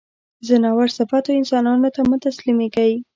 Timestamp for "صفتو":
0.97-1.29